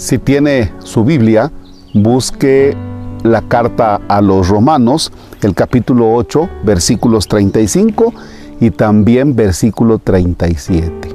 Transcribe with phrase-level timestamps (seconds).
[0.00, 1.52] Si tiene su Biblia,
[1.92, 2.74] busque
[3.22, 8.14] la carta a los romanos, el capítulo 8, versículos 35
[8.60, 11.14] y también versículo 37.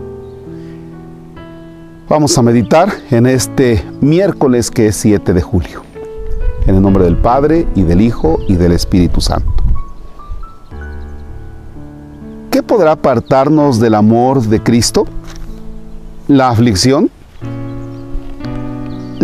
[2.08, 5.82] Vamos a meditar en este miércoles que es 7 de julio.
[6.68, 9.52] En el nombre del Padre y del Hijo y del Espíritu Santo.
[12.52, 15.08] ¿Qué podrá apartarnos del amor de Cristo?
[16.28, 17.10] ¿La aflicción?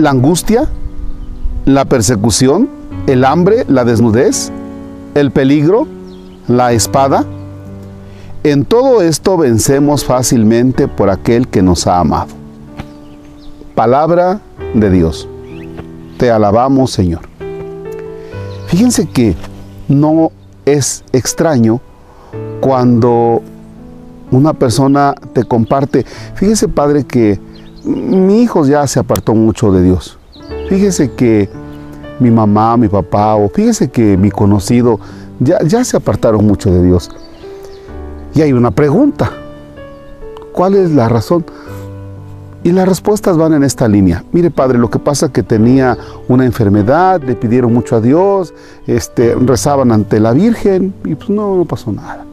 [0.02, 0.68] ¿La angustia?
[1.66, 2.68] ¿La persecución?
[3.06, 3.66] ¿El hambre?
[3.68, 4.52] ¿La desnudez?
[5.14, 5.86] ¿El peligro?
[6.48, 7.24] ¿La espada?
[8.44, 12.30] En todo esto vencemos fácilmente por aquel que nos ha amado.
[13.76, 14.42] Palabra
[14.74, 15.30] de Dios.
[16.18, 17.22] Te alabamos, Señor.
[18.70, 19.36] Fíjense que
[19.88, 20.32] no
[20.66, 21.80] es extraño
[22.60, 23.44] cuando
[24.32, 27.40] una persona te comparte, fíjese padre que
[27.84, 30.18] mi hijo ya se apartó mucho de Dios.
[30.70, 31.50] Fíjese que
[32.20, 35.00] mi mamá, mi papá, o fíjese que mi conocido
[35.40, 37.10] ya, ya se apartaron mucho de Dios.
[38.34, 39.32] Y hay una pregunta.
[40.54, 41.46] ¿Cuál es la razón?
[42.64, 44.24] Y las respuestas van en esta línea.
[44.32, 48.54] Mire, padre, lo que pasa es que tenía una enfermedad, le pidieron mucho a Dios,
[48.86, 52.26] este, rezaban ante la Virgen y pues no, no pasó nada.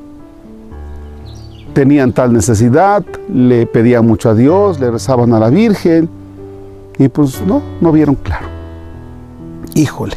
[1.78, 6.08] Tenían tal necesidad, le pedían mucho a Dios, le rezaban a la Virgen
[6.98, 8.48] y pues no, no vieron claro.
[9.76, 10.16] Híjole.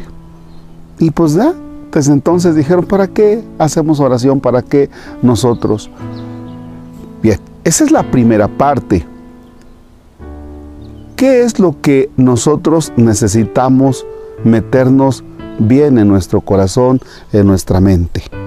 [0.98, 1.54] Y pues ya,
[1.92, 4.40] desde entonces dijeron, ¿para qué hacemos oración?
[4.40, 4.90] ¿Para qué
[5.22, 5.88] nosotros?
[7.22, 9.06] Bien, esa es la primera parte
[11.14, 14.04] ¿Qué es lo que nosotros necesitamos
[14.42, 15.22] meternos
[15.60, 17.00] bien en nuestro corazón,
[17.32, 18.41] en nuestra mente?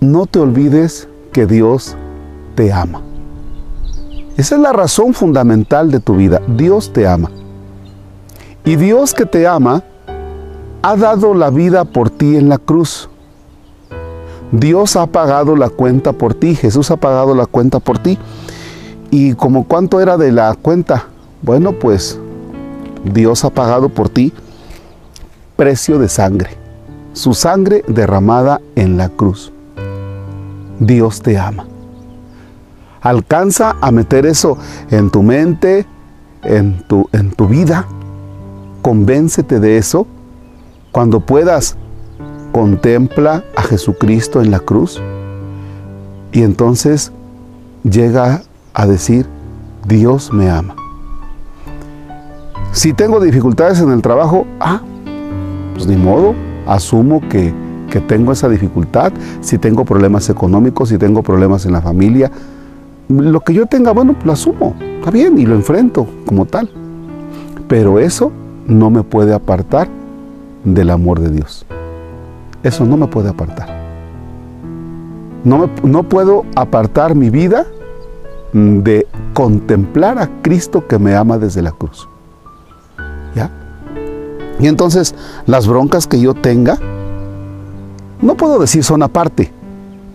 [0.00, 1.96] No te olvides que Dios
[2.54, 3.02] te ama.
[4.36, 6.40] Esa es la razón fundamental de tu vida.
[6.46, 7.30] Dios te ama.
[8.64, 9.82] Y Dios que te ama
[10.82, 13.08] ha dado la vida por ti en la cruz.
[14.52, 16.54] Dios ha pagado la cuenta por ti.
[16.54, 18.18] Jesús ha pagado la cuenta por ti.
[19.10, 21.06] ¿Y como cuánto era de la cuenta?
[21.42, 22.18] Bueno, pues
[23.04, 24.32] Dios ha pagado por ti
[25.56, 26.50] precio de sangre,
[27.14, 29.52] su sangre derramada en la cruz.
[30.78, 31.66] Dios te ama.
[33.00, 34.58] Alcanza a meter eso
[34.90, 35.86] en tu mente,
[36.42, 37.86] en tu, en tu vida.
[38.82, 40.06] Convéncete de eso.
[40.92, 41.76] Cuando puedas,
[42.52, 45.00] contempla a Jesucristo en la cruz.
[46.32, 47.12] Y entonces
[47.84, 48.42] llega
[48.74, 49.26] a decir,
[49.86, 50.74] Dios me ama.
[52.72, 54.80] Si tengo dificultades en el trabajo, ah,
[55.74, 56.34] pues ni modo,
[56.66, 57.54] asumo que,
[57.90, 59.12] que tengo esa dificultad.
[59.40, 62.30] Si tengo problemas económicos, si tengo problemas en la familia,
[63.08, 66.70] lo que yo tenga, bueno, lo asumo, está bien, y lo enfrento como tal.
[67.66, 68.32] Pero eso
[68.66, 69.88] no me puede apartar
[70.64, 71.64] del amor de Dios.
[72.62, 73.68] Eso no me puede apartar.
[75.44, 77.66] No, no puedo apartar mi vida
[78.52, 82.08] de contemplar a Cristo que me ama desde la cruz.
[83.34, 83.50] ¿Ya?
[84.58, 85.14] Y entonces
[85.46, 86.78] las broncas que yo tenga,
[88.20, 89.52] no puedo decir son aparte,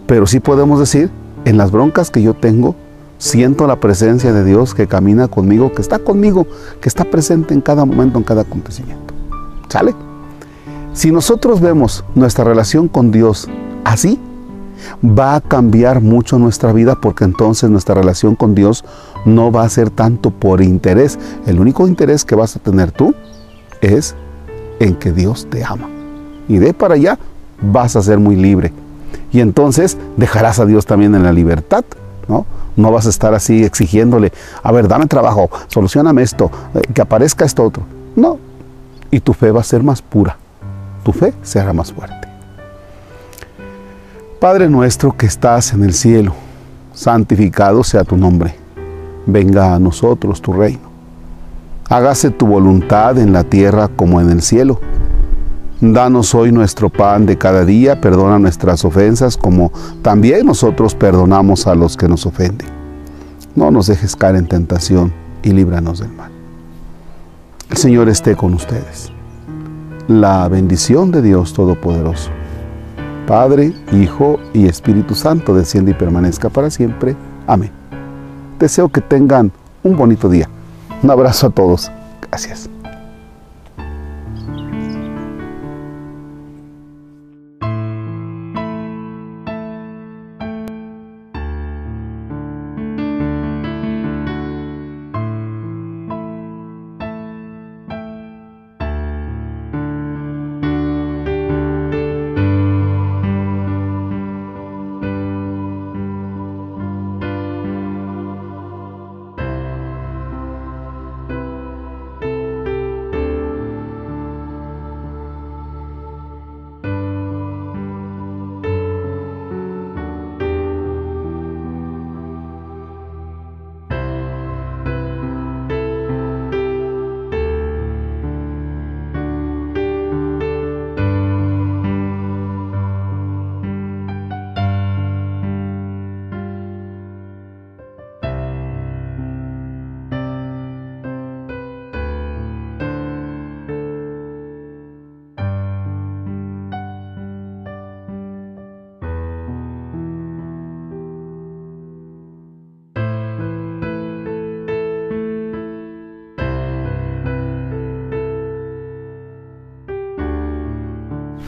[0.08, 1.10] pero sí podemos decir,
[1.46, 2.76] en las broncas que yo tengo,
[3.18, 6.48] siento la presencia de Dios que camina conmigo, que está conmigo,
[6.82, 9.14] que está presente en cada momento, en cada acontecimiento.
[9.70, 9.96] ¿Sale?
[10.94, 13.50] Si nosotros vemos nuestra relación con Dios
[13.84, 14.20] así,
[15.04, 18.84] va a cambiar mucho nuestra vida porque entonces nuestra relación con Dios
[19.26, 21.18] no va a ser tanto por interés.
[21.46, 23.16] El único interés que vas a tener tú
[23.82, 24.16] es
[24.80, 25.90] en que Dios te ama.
[26.48, 27.18] Y de para allá
[27.62, 28.72] vas a ser muy libre.
[29.32, 31.84] Y entonces dejarás a Dios también en la libertad,
[32.28, 32.46] ¿no?
[32.76, 34.32] No vas a estar así exigiéndole,
[34.62, 37.84] a ver, dame trabajo, solucioname esto, eh, que aparezca esto otro.
[38.16, 38.40] No.
[39.12, 40.38] Y tu fe va a ser más pura.
[41.04, 42.28] Tu fe será más fuerte.
[44.40, 46.34] Padre nuestro que estás en el cielo,
[46.94, 48.56] santificado sea tu nombre.
[49.26, 50.82] Venga a nosotros tu reino.
[51.90, 54.80] Hágase tu voluntad en la tierra como en el cielo.
[55.92, 59.70] Danos hoy nuestro pan de cada día, perdona nuestras ofensas como
[60.02, 62.70] también nosotros perdonamos a los que nos ofenden.
[63.54, 65.12] No nos dejes caer en tentación
[65.44, 66.32] y líbranos del mal.
[67.70, 69.12] El Señor esté con ustedes.
[70.08, 72.30] La bendición de Dios Todopoderoso
[73.28, 77.14] Padre, Hijo y Espíritu Santo, desciende y permanezca para siempre.
[77.46, 77.72] Amén.
[78.58, 79.52] Deseo que tengan
[79.84, 80.48] un bonito día.
[81.02, 81.92] Un abrazo a todos.
[82.22, 82.70] Gracias.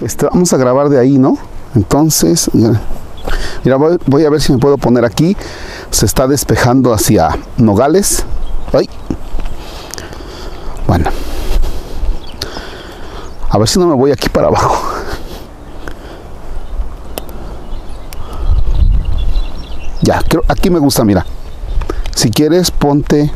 [0.02, 1.38] Este, vamos a grabar de ahí, ¿no?
[1.74, 2.50] Entonces,
[3.64, 5.36] mira, voy, a ver si me puedo poner aquí.
[5.90, 8.24] Se está despejando hacia Nogales.
[8.74, 8.90] Ay.
[10.88, 11.10] Bueno.
[13.50, 14.76] A ver si no me voy aquí para abajo.
[20.02, 21.26] Ya, aquí me gusta, mira.
[22.16, 23.32] Si quieres, ponte.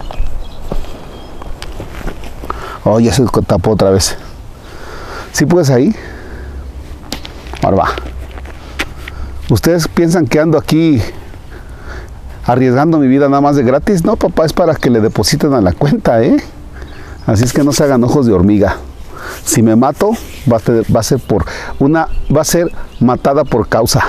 [2.83, 4.17] Oh, ya se tapó otra vez.
[5.31, 5.95] ¿Sí puedes ahí.
[7.61, 7.89] Ahora va.
[9.49, 11.01] Ustedes piensan que ando aquí
[12.45, 14.03] arriesgando mi vida nada más de gratis.
[14.03, 16.37] No, papá, es para que le depositen a la cuenta, ¿eh?
[17.25, 18.77] Así es que no se hagan ojos de hormiga.
[19.43, 20.11] Si me mato,
[20.51, 21.45] va a, ser, va a ser por
[21.79, 24.03] una, va a ser matada por causa.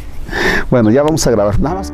[0.70, 1.58] bueno, ya vamos a grabar.
[1.58, 1.92] Nada más.